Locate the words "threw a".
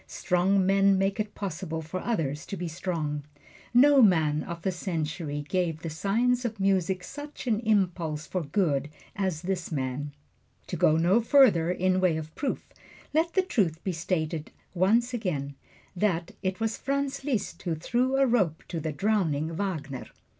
17.75-18.25